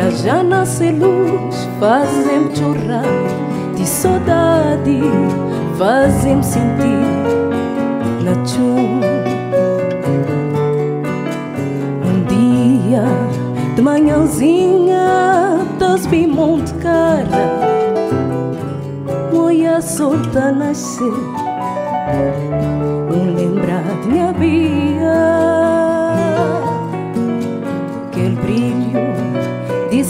[0.00, 3.04] fazem viajar na luz, fazem chorar
[3.76, 5.00] de saudade,
[5.76, 7.04] fazem sentir
[8.24, 9.00] na chum.
[12.02, 13.04] Um dia
[13.76, 17.60] de manhãzinha, das monte cara,
[19.32, 21.12] moia solta nascer,
[23.12, 24.89] um lembrar de minha Bia,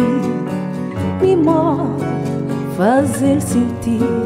[1.21, 1.95] mimó,
[2.77, 4.24] fazer sentir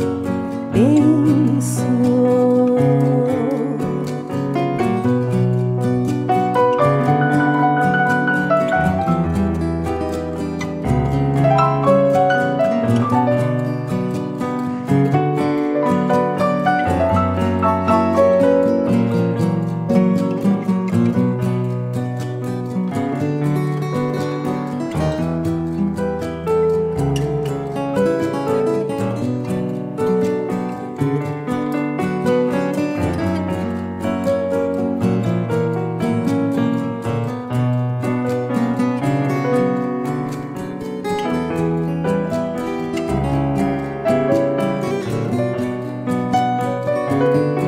[47.20, 47.59] quem a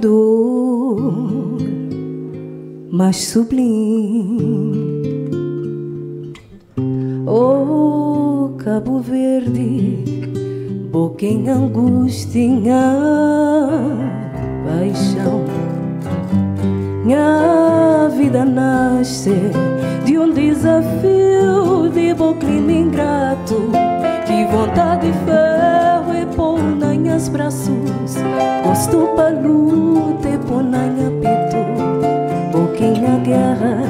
[0.00, 1.58] dor
[2.90, 4.40] mais sublime.
[7.26, 9.98] Oh, Cabo Verde,
[10.90, 12.74] boca em angústia,
[32.80, 33.82] Boquinha guerra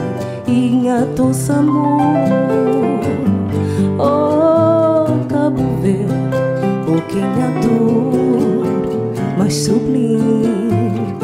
[0.48, 2.98] inha to amor
[4.00, 6.12] Oh Cabo Verde
[6.84, 8.66] Boquinha dor
[9.38, 11.14] Mas sublime.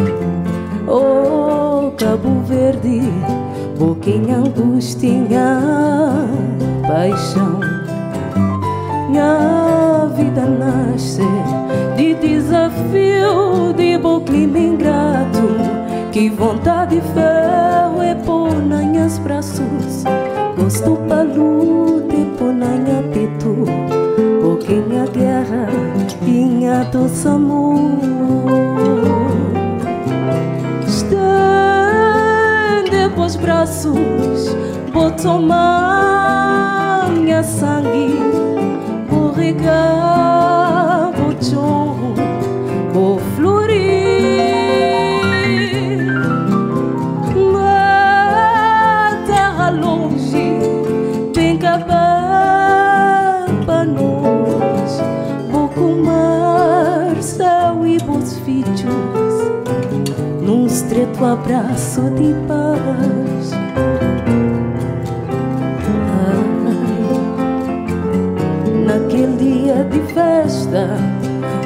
[0.86, 3.02] Oh Cabo Verde
[3.76, 5.58] Boquinha angustia
[6.86, 7.58] Paixão.
[9.08, 11.26] Minha vida nasce
[11.96, 15.46] de desafio de bom clima ingrato
[16.36, 17.00] vontade de
[19.06, 20.04] nas braços
[20.56, 22.76] Gosto pra luta e pôr na
[23.12, 23.54] peito
[24.40, 25.68] Pouquinha guerra,
[26.26, 27.98] inha doce amor.
[30.86, 31.26] Estende
[33.16, 34.56] os braços,
[37.12, 38.18] minha sangue
[39.08, 39.32] Vou
[61.46, 63.54] abraço de paz.
[68.84, 70.88] naquele dia de festa,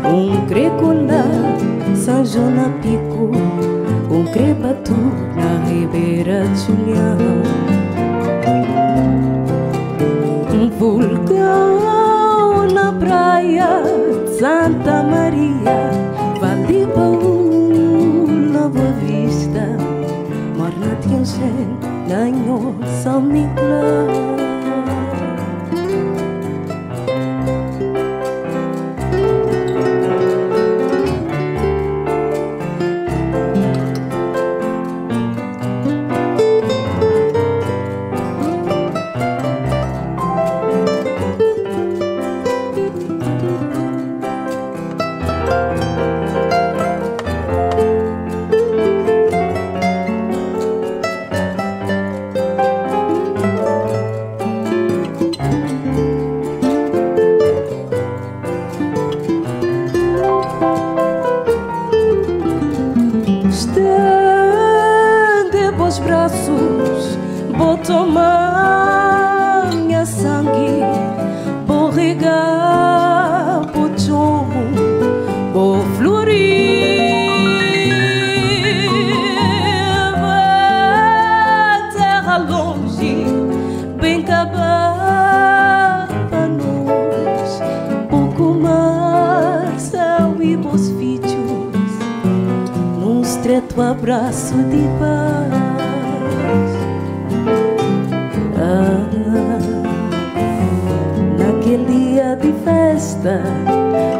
[0.05, 1.25] um crecolá,
[1.97, 3.31] São João Pico,
[4.11, 4.95] um crepatu
[5.37, 7.80] na Ribeira de Julião.
[22.23, 24.30] 但我受滅亮。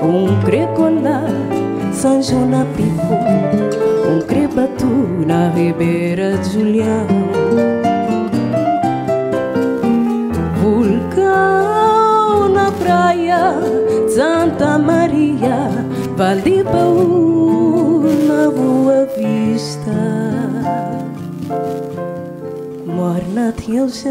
[0.03, 1.23] Um crecolá,
[1.93, 3.17] São João Pico,
[4.07, 4.87] um crebatu
[5.27, 7.07] na Ribeira de Julião.
[10.61, 13.55] Vulcão na praia,
[14.09, 15.71] Santa Maria,
[16.17, 19.91] Valdipaú na Boa Vista.
[22.87, 24.11] Morna Tielche,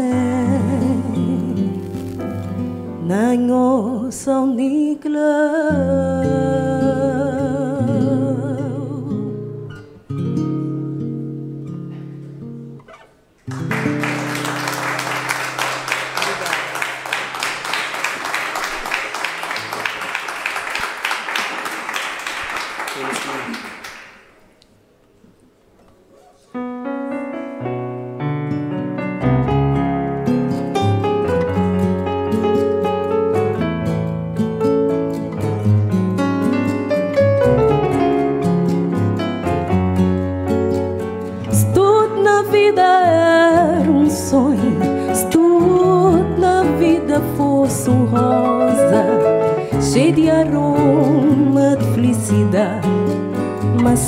[3.06, 3.89] Nango
[4.20, 6.19] São Nicolau.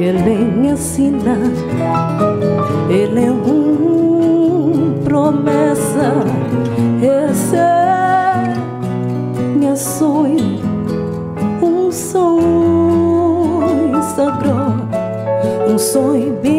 [0.00, 1.36] Ele ensina,
[2.88, 6.14] ele é uma promessa,
[7.02, 8.54] esse é
[9.58, 10.60] meu sonho,
[11.60, 13.10] um sonho
[14.14, 14.88] sagrado,
[15.68, 16.58] um sonho bem,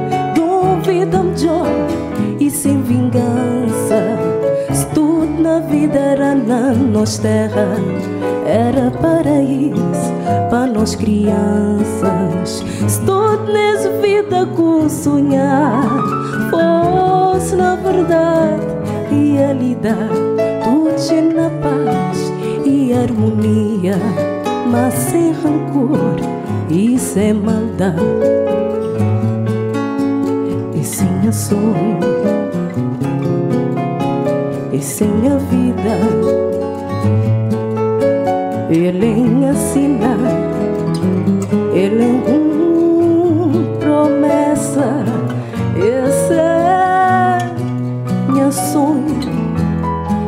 [1.11, 1.67] vida melhor
[2.39, 4.17] e sem vingança.
[4.73, 7.75] Se tudo na vida era na nossa terra,
[8.45, 9.75] era paraíso
[10.49, 12.63] para nós crianças.
[12.87, 15.83] Se tudo nessa vida com sonhar
[16.49, 18.61] fosse na verdade
[19.09, 19.97] realidade,
[20.63, 22.31] tudo na paz
[22.65, 23.97] e harmonia,
[24.71, 26.15] mas sem rancor
[26.69, 28.60] e sem maldade.
[31.31, 31.97] Sonho
[34.73, 35.95] e sem a vida
[38.69, 40.17] Ele ensina.
[41.73, 42.09] Ele é
[43.79, 45.05] promessa.
[45.77, 47.37] Esse é
[48.31, 49.31] meu sonho.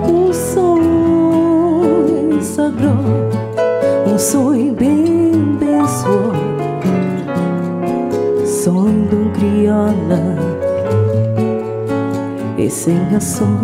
[0.10, 3.44] Um sonho sagrado.
[4.06, 6.54] Um sonho bem abençoado
[8.46, 10.33] Sonho de um crioula
[12.64, 13.60] E sem a sonho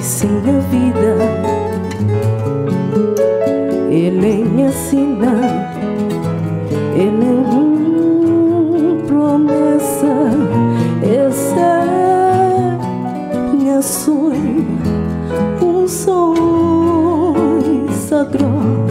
[0.00, 1.16] sem a vida.
[3.90, 5.34] Ele me ensina
[6.94, 10.14] Ele é uma promessa.
[11.02, 12.78] Esse é
[13.60, 14.64] meu sonho
[15.60, 18.86] Um sonho sagrado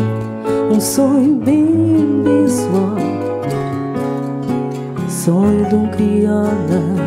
[0.71, 1.66] Um sonho bem
[5.27, 7.06] Sonho de um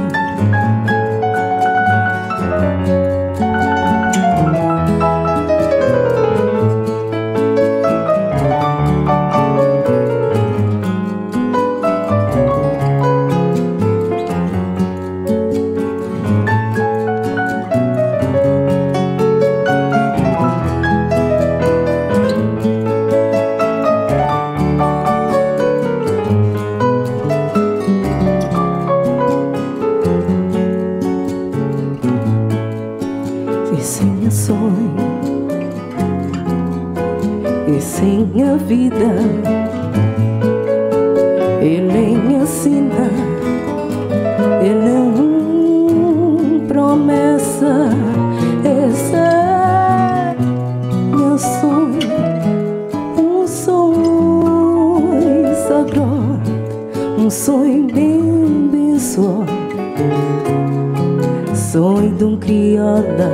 [62.51, 63.31] um crioula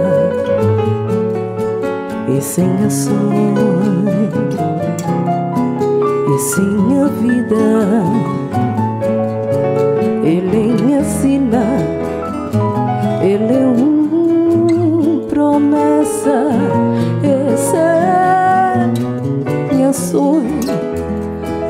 [2.29, 4.05] e sem a sonho
[6.29, 7.67] e sem a vida.
[10.23, 11.65] Ele me ensina
[13.23, 16.49] ele é uma promessa.
[17.23, 18.91] Esse é
[19.75, 20.45] meu sonho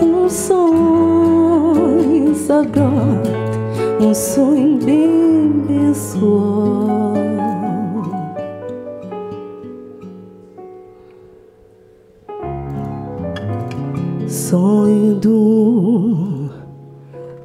[0.03, 3.31] um sonho sagrado
[4.01, 5.16] um sonho bem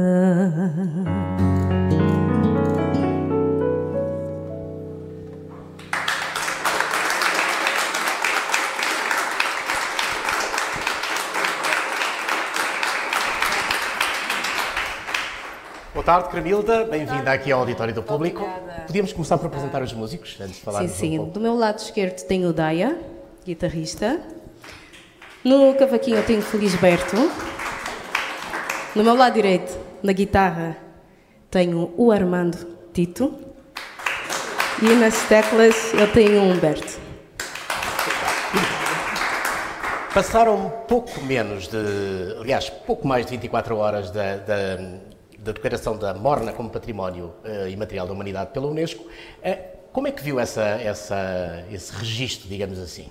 [15.93, 16.83] Boa tarde, Camilda.
[16.85, 18.47] Bem-vinda aqui ao Auditório do Público.
[18.85, 21.13] Podíamos começar por apresentar os músicos, antes de Sim, falarmos sim.
[21.15, 21.31] um pouco.
[21.33, 22.97] Do meu lado esquerdo tenho o Daya,
[23.43, 24.21] guitarrista.
[25.43, 27.15] No cavaquinho eu tenho o Felisberto.
[28.95, 30.77] No meu lado direito, na guitarra,
[31.51, 32.57] tenho o Armando
[32.93, 33.33] Tito.
[34.81, 36.97] E nas teclas eu tenho o Humberto.
[40.13, 44.75] Passaram pouco menos de, aliás, pouco mais de 24 horas da, da,
[45.39, 49.05] da declaração da Morna como Património eh, Imaterial da Humanidade pela Unesco.
[49.43, 53.09] Eh, como é que viu essa, essa, esse registro, digamos assim?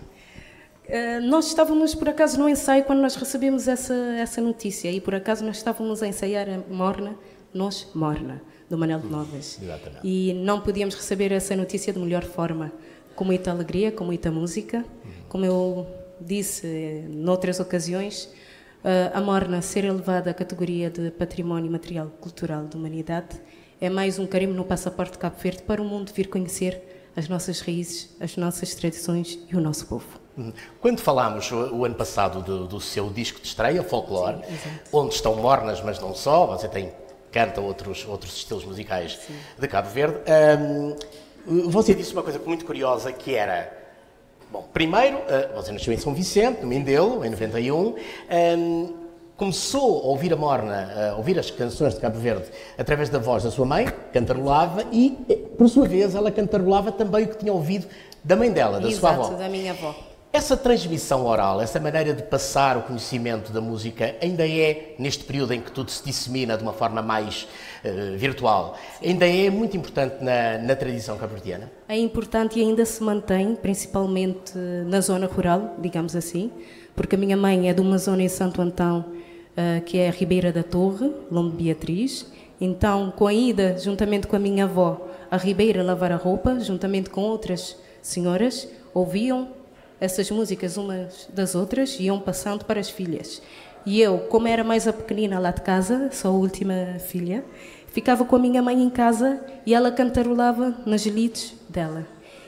[0.87, 4.91] Eh, nós estávamos, por acaso, no ensaio quando nós recebemos essa, essa notícia.
[4.91, 7.17] E, por acaso, nós estávamos a ensaiar a Morna,
[7.53, 9.59] nós, Morna, do Manel de Novas.
[9.63, 10.01] exatamente.
[10.07, 12.73] E não podíamos receber essa notícia de melhor forma.
[13.15, 14.85] Com muita alegria, com muita música.
[15.29, 15.87] Como eu
[16.21, 18.33] disse eh, noutras ocasiões,
[19.15, 23.41] a Morna ser elevada à categoria de Património Material Cultural da Humanidade
[23.81, 26.83] é mais um carimbo no passaporte de Cabo Verde para o mundo vir conhecer
[27.17, 30.24] as nossas raízes, as nossas tradições e o nosso povo.
[30.81, 35.15] Quando falámos o, o ano passado do, do, seu disco de estreia, Folklore, Sim, onde
[35.15, 36.93] estão mornas, mas não só, você tem
[37.31, 39.35] canta outros, outros estilos musicais Sim.
[39.59, 40.19] de Cabo Verde,
[41.49, 43.85] um, você disse uma coisa muito curiosa que era
[44.51, 47.97] Bom, primeiro, uh, você nasceu em São Vicente, no Mindelo, em 91.
[48.57, 48.95] Um,
[49.37, 52.45] começou a ouvir a Morna, a ouvir as canções de Cabo Verde
[52.79, 57.25] através da voz da sua mãe, cantarolava, e, eh, por sua vez, ela cantarolava também
[57.25, 57.89] o que tinha ouvido
[58.23, 59.37] da mãe dela, da Exato, sua avó.
[59.37, 59.95] da minha avó.
[60.35, 65.55] Essa transmissão oral, essa maneira de passar o conhecimento da música, ainda é, neste período
[65.55, 67.47] em que tudo se dissemina de uma forma mais
[67.85, 69.11] uh, virtual, Sim.
[69.11, 71.71] ainda é muito importante na, na tradição cabo-verdiana?
[71.89, 76.51] É importante e ainda se mantém, principalmente na zona rural, digamos assim,
[76.97, 79.05] porque a minha mãe é de uma zona em Santo Antão,
[79.57, 82.27] uh, que é a Ribeira da Torre, Lombo Beatriz.
[82.61, 87.09] Então, com a ida, juntamente com a minha avó, a Ribeira lavar a roupa, juntamente
[87.09, 89.63] com outras senhoras, ouviam
[90.01, 93.41] essas músicas umas das outras e iam passando para as filhas.
[93.87, 97.45] E eu, como era mais a pequenina lá de casa, sou a última filha,
[97.89, 102.07] ficava com a minha mãe em casa e ela cantarolava nas lides dela.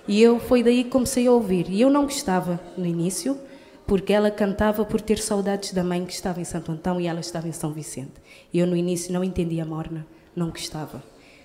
[0.08, 1.68] E eu foi daí que comecei a ouvir.
[1.68, 3.38] E eu não gostava no início,
[3.86, 7.20] porque ela cantava por ter saudades da mãe que estava em Santo Antão e ela
[7.20, 8.14] estava em São Vicente.
[8.52, 11.02] E eu no início não entendia a morna, não gostava.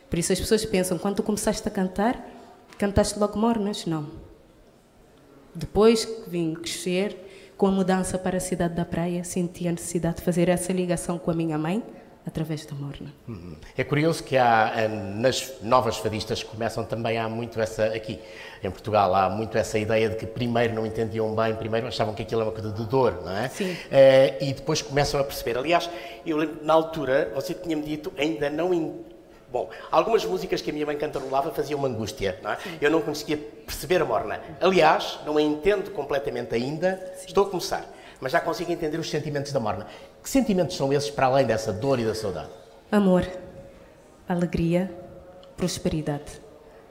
[0.09, 2.23] Por isso as pessoas pensam, quando tu começaste a cantar,
[2.77, 3.85] cantaste logo mornas?
[3.85, 4.20] Não.
[5.53, 10.17] Depois que vim crescer, com a mudança para a cidade da praia, senti a necessidade
[10.17, 11.83] de fazer essa ligação com a minha mãe,
[12.25, 13.11] através da morna.
[13.27, 13.55] Uhum.
[13.75, 18.19] É curioso que há, eh, nas novas fadistas começam também há muito essa aqui
[18.63, 22.21] em Portugal há muito essa ideia de que primeiro não entendiam bem, primeiro achavam que
[22.21, 23.49] aquilo era uma coisa de dor, não é?
[23.49, 23.71] Sim.
[23.71, 25.57] Uh, e depois começam a perceber.
[25.57, 25.89] Aliás,
[26.25, 28.71] eu lembro na altura você tinha-me dito ainda não
[29.51, 32.57] Bom, algumas músicas que a minha mãe cantarolava faziam uma angústia, não é?
[32.79, 34.39] Eu não conseguia perceber a morna.
[34.61, 37.27] Aliás, não a entendo completamente ainda, Sim.
[37.27, 37.85] estou a começar,
[38.21, 39.87] mas já consigo entender os sentimentos da morna.
[40.23, 42.49] Que sentimentos são esses para além dessa dor e da saudade?
[42.89, 43.27] Amor,
[44.27, 44.89] alegria,
[45.57, 46.39] prosperidade.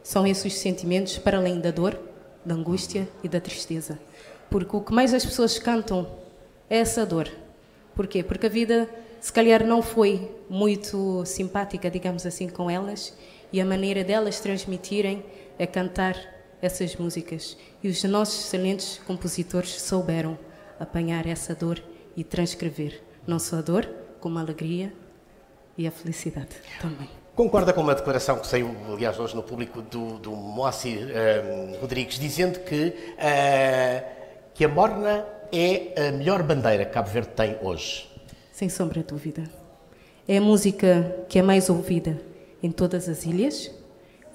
[0.03, 1.99] São esses os sentimentos para além da dor,
[2.44, 3.99] da angústia e da tristeza.
[4.51, 6.07] Porque o que mais as pessoas cantam
[6.68, 7.31] é essa dor.
[7.94, 8.23] Porquê?
[8.23, 8.88] Porque a vida,
[9.20, 13.16] se calhar, não foi muito simpática, digamos assim, com elas
[13.52, 15.24] e a maneira delas transmitirem
[15.59, 16.16] é cantar
[16.62, 17.56] essas músicas.
[17.83, 20.38] E os nossos excelentes compositores souberam
[20.78, 21.83] apanhar essa dor
[22.16, 23.88] e transcrever não só a dor,
[24.20, 24.92] como a alegria
[25.76, 27.09] e a felicidade também.
[27.35, 32.18] Concorda com uma declaração que saiu, aliás, hoje no público do, do Moacir um, Rodrigues,
[32.18, 34.04] dizendo que, uh,
[34.52, 38.10] que a Morna é a melhor bandeira que Cabo Verde tem hoje?
[38.61, 39.44] Sem sombra de dúvida.
[40.29, 42.20] É a música que é mais ouvida
[42.62, 43.70] em todas as ilhas,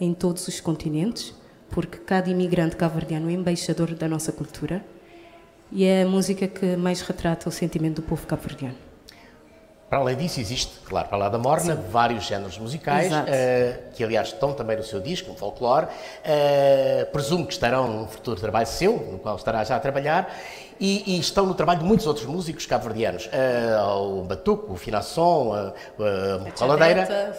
[0.01, 1.31] em todos os continentes,
[1.69, 4.83] porque cada imigrante cabo-verdiano é embaixador da nossa cultura
[5.71, 8.73] e é a música que mais retrata o sentimento do povo cabo-verdiano.
[9.87, 11.83] Para além disso, existe, claro, para lá da Morna, Sim.
[11.91, 15.85] vários géneros musicais, uh, que aliás estão também no seu disco, no folclore.
[15.85, 20.35] Uh, presumo que estarão num futuro trabalho seu, no qual estará já a trabalhar,
[20.79, 23.27] e, e estão no trabalho de muitos outros músicos cabo-verdianos.
[23.27, 27.37] Uh, o Batuco, o Finasson, a, a, a Coladeira,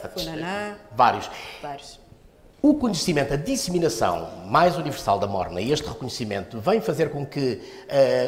[0.92, 1.30] vários.
[1.62, 2.00] vários.
[2.62, 7.60] O conhecimento, a disseminação mais universal da morna e este reconhecimento vem fazer com que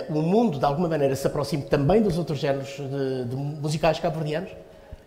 [0.09, 3.99] uh, o mundo, de alguma maneira, se aproxime também dos outros géneros de, de musicais
[3.99, 4.51] cabo-verdianos?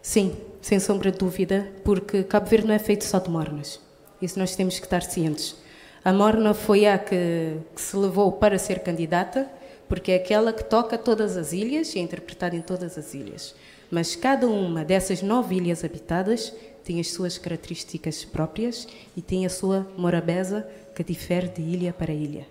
[0.02, 3.80] Sim, sem sombra de dúvida, porque Cabo Verde não é feito só de mornas.
[4.22, 5.56] Isso nós temos que estar cientes.
[6.04, 9.48] A morna foi a que, que se levou para ser candidata,
[9.92, 13.54] porque é aquela que toca todas as ilhas e é interpretada em todas as ilhas.
[13.92, 19.50] Mas cada uma dessas nove ilhas habitadas tem as suas características próprias e tem a
[19.50, 22.48] sua morabeza que difere de ilha para ilha.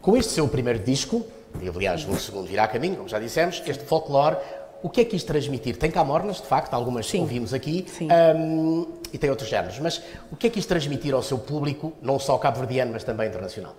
[0.00, 1.24] Com este seu primeiro disco,
[1.62, 4.38] e aliás no segundo virá a caminho, como já dissemos, este folclore,
[4.82, 5.76] o que é que quis transmitir?
[5.76, 7.20] Tem camornas, de facto, algumas Sim.
[7.20, 7.86] ouvimos aqui,
[8.36, 10.02] um, e tem outros géneros, mas
[10.32, 13.76] o que é que quis transmitir ao seu público, não só cabo-verdiano, mas também internacional?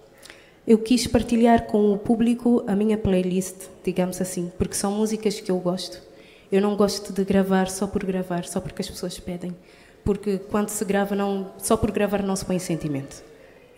[0.66, 5.52] Eu quis partilhar com o público a minha playlist, digamos assim, porque são músicas que
[5.52, 6.12] eu gosto
[6.52, 9.56] eu não gosto de gravar só por gravar, só porque as pessoas pedem,
[10.04, 13.24] porque quando se grava não, só por gravar não se põe sentimento.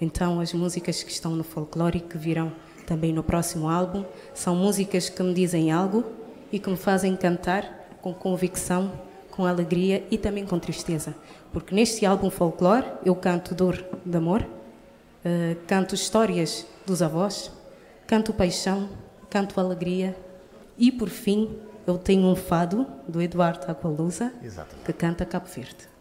[0.02, 2.52] Então as músicas que estão no folclore que virão
[2.88, 6.04] também no próximo álbum são músicas que me dizem algo
[6.52, 8.92] e que me fazem cantar com convicção,
[9.30, 11.14] com alegria e também com tristeza.
[11.52, 14.44] Porque neste álbum folclore eu canto dor de amor,
[15.26, 17.52] uh, canto histórias dos avós,
[18.08, 18.90] canto paixão,
[19.30, 20.16] canto alegria,
[20.78, 21.56] E por fim,
[21.86, 24.32] eu tenho um fado do Eduardo Agualusa
[24.86, 25.94] que canta Cabo Verde.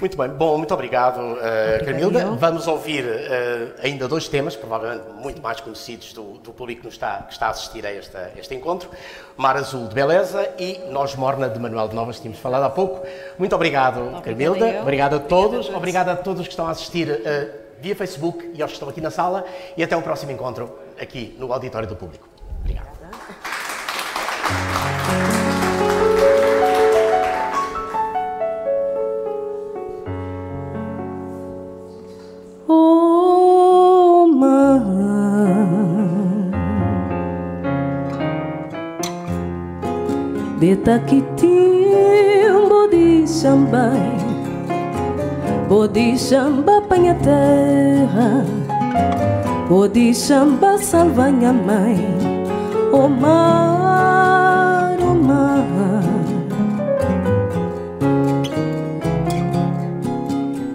[0.00, 2.36] Muito bem, bom, muito obrigado, uh.
[2.36, 7.18] Vamos ouvir uh, ainda dois temas, provavelmente muito mais conhecidos do, do público que, está,
[7.22, 8.90] que está a assistir a esta, este encontro:
[9.36, 13.06] Mar Azul de Beleza e Nós Morna de Manuel de Novas, tínhamos falado há pouco.
[13.38, 14.00] Muito obrigado.
[14.16, 14.80] Obrigado a todos.
[14.82, 15.68] Obrigada a todos.
[15.68, 19.00] Obrigado a todos que estão a assistir uh, via Facebook e aos que estão aqui
[19.00, 19.44] na sala.
[19.76, 22.28] E até o próximo encontro aqui no Auditório do Público.
[22.60, 22.94] Obrigado.
[32.66, 34.80] Oh, mar,
[40.58, 44.23] de taquitim, bodi chambai,
[45.74, 48.28] bodi chamba panha terra,
[49.68, 51.98] bodi chamba salva minha mãe,
[52.92, 56.04] oh mar, oh mar.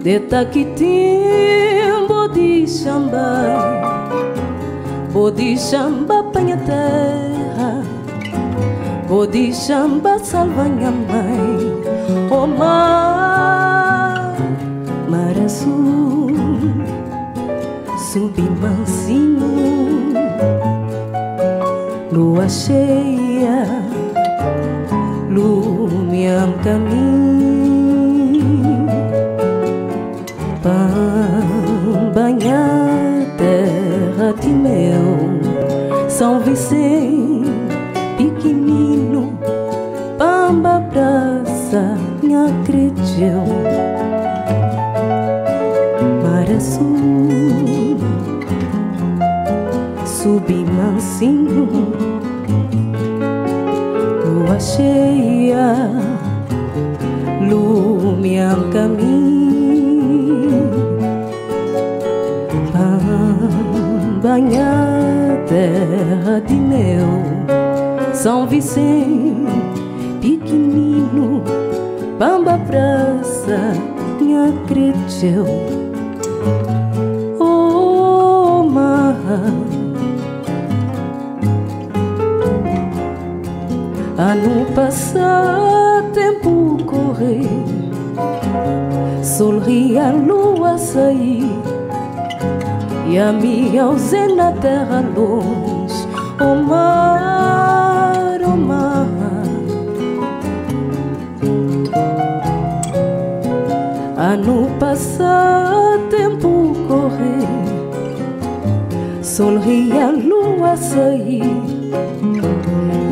[0.04, 3.28] de taquitim bodi chamba
[5.14, 7.70] bodi chamba panha terra.
[9.08, 11.48] Bodi chamba salva minha mãe.
[12.30, 13.99] Oh mar
[15.50, 16.30] azul
[17.98, 19.50] subi mansinho
[22.12, 23.66] lua cheia
[25.28, 27.66] lumiam caminho
[32.14, 35.40] banhar terra de meu
[36.08, 37.50] São Vicente
[38.16, 39.36] pequenino
[40.16, 43.59] Pamba praça minha acreditou
[51.00, 51.66] Mansinho
[54.22, 55.90] Lua cheia
[57.48, 59.40] Lumiam caminho
[64.22, 67.08] banhar terra de meu
[68.12, 69.48] São Vicente
[70.20, 71.42] pequenino
[72.18, 73.72] Bamba praça
[74.20, 75.46] minha acreditou
[77.40, 79.16] Oh mar
[84.20, 87.48] Ano passar tempo correr.
[89.24, 91.48] Sol ria, lua sair.
[93.08, 96.06] E a minha ausência na terra longe,
[96.38, 99.08] o mar, o mar.
[104.18, 107.48] Ano passar, tempo correr,
[109.22, 111.56] sol ria, lua sair,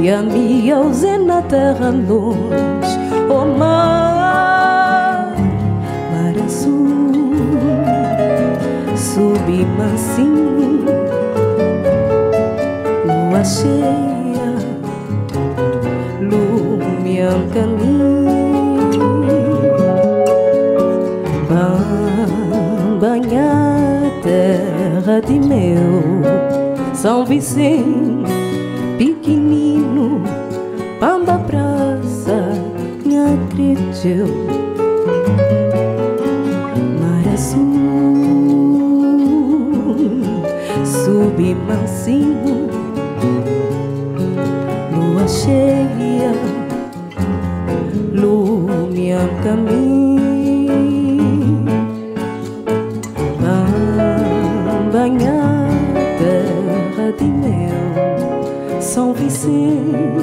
[0.07, 5.35] a minha ausência na terra longe, o mar,
[6.13, 6.89] mar azul
[8.97, 10.85] subi mansinho
[13.05, 14.55] Lua cheia
[16.21, 18.09] Lumiam caminho
[23.01, 26.23] Banhar terra de meu
[26.95, 28.08] São Vicente
[37.01, 37.59] Mar azul
[40.85, 42.71] Subi mansinho.
[44.93, 46.33] Lua cheia
[48.13, 50.29] Lumiam caminho.
[54.93, 55.71] Banhar
[56.19, 60.15] terra de meu São Vicente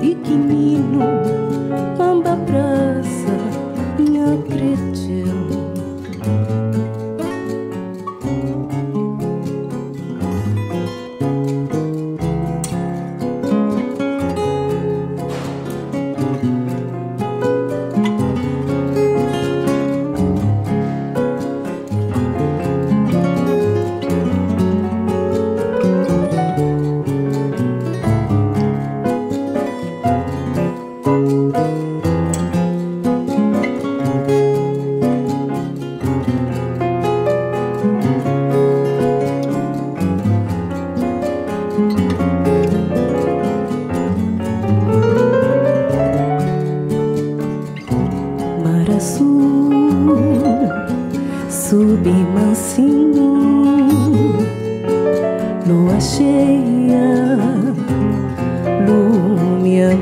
[0.00, 1.00] pequenino
[4.44, 5.45] Pamba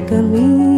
[0.05, 0.74] caminho.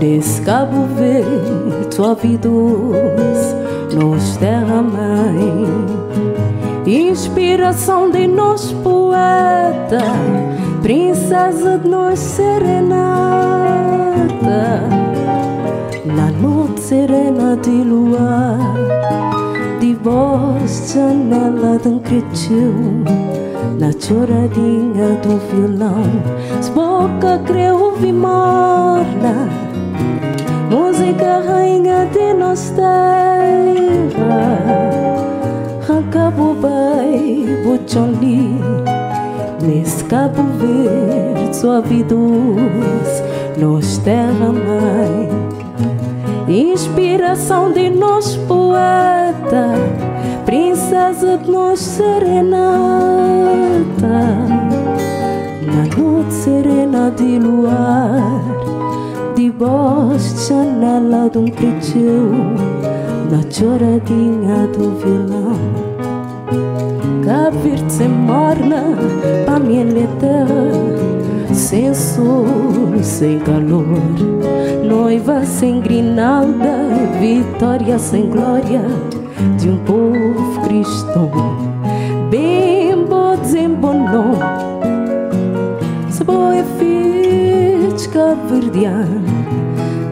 [0.00, 0.18] Me
[1.92, 3.54] acreditou ouvidos
[3.94, 5.36] nos derramai.
[6.86, 10.02] Inspiração de nós poeta,
[10.82, 12.82] princesa de nós serenata.
[16.04, 18.58] Na noite serena de luar,
[19.80, 23.04] de voz janela de um cretinho,
[23.82, 26.04] na choradinha do violão,
[26.72, 29.48] boca creu ouvir morna.
[30.70, 34.52] Música rainha de nossa terra.
[35.88, 38.56] Rancabu bai buchonli
[39.60, 43.22] Nesse cabo verde suaviduz
[43.58, 45.28] Nos terra mãe
[46.48, 49.74] Inspiração de nós poeta
[50.52, 52.36] Princesa de nós serenata
[55.64, 58.42] Na noite serena de luar
[59.34, 62.32] de voz janela de um pretil
[63.30, 65.56] Na choradinha do violão
[67.24, 68.82] Cabo sem morna
[69.46, 70.46] pra minha letra
[71.54, 72.44] Sem sol,
[73.00, 73.86] sem calor
[74.86, 76.76] Noiva sem grinalda
[77.18, 78.82] Vitória sem glória
[79.58, 81.30] De um povo cristão.
[82.30, 84.38] Bem bom, desembonou
[86.10, 86.64] Se boa é
[88.12, 89.22] cabo-verdiano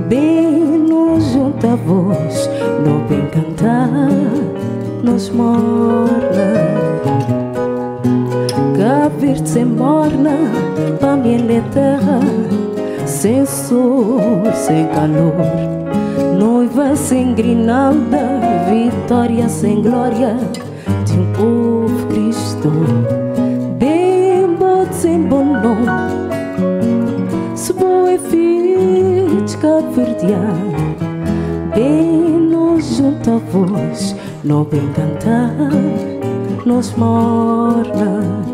[0.08, 2.48] Bem nos junta a voz
[2.84, 3.88] No bem cantar
[5.02, 6.10] Nos morna
[9.20, 10.30] Verde sem morna
[10.98, 12.20] Para minha terra.
[13.06, 15.89] Sem sol, sem calor
[16.96, 20.36] Sem grinalda Vitória sem glória
[21.04, 22.72] De um povo cristão
[23.78, 26.30] Bem bote sem bom nome
[29.60, 30.96] cabo-verdiano
[31.74, 35.54] Bem nos junta a voz No bem cantar
[36.64, 38.49] Nos morna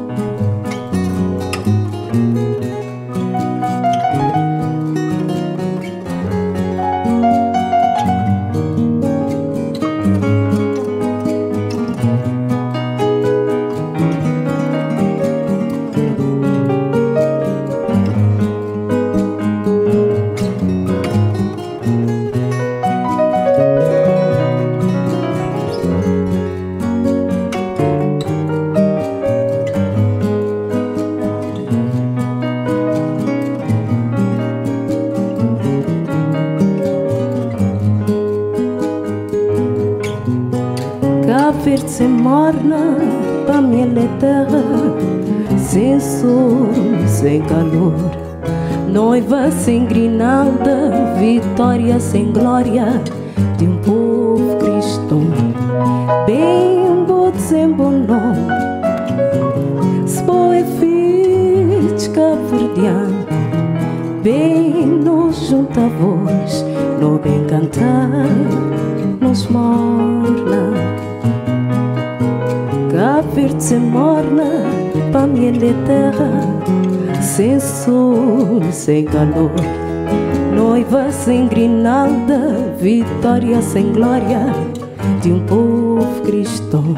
[49.51, 53.03] sem grinalda, vitória sem glória
[53.59, 55.21] de um povo cristão.
[56.25, 57.05] Bem
[57.39, 57.69] sem
[60.55, 62.47] é filho de cabo
[64.23, 66.65] Bem nos junta a voz,
[66.99, 68.27] no bem cantar,
[69.21, 70.73] nos morna.
[72.91, 74.76] Cabo Verde se morna,
[75.53, 79.53] minha terra, sem sol, sem calor.
[80.55, 84.47] Noiva sem grinalda, vitória sem glória
[85.23, 86.95] de um povo cristão.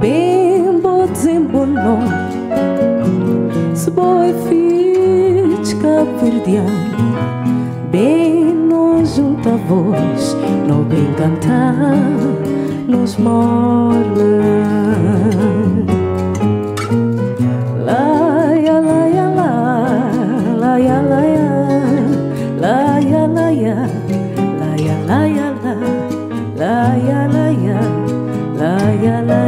[0.00, 1.98] Bem botes em bono,
[3.74, 6.70] se boi fit caperdiano,
[7.90, 10.36] bem nos junta voz,
[10.66, 11.96] no bem cantar,
[12.88, 14.83] nos morna.
[28.94, 29.43] Ayala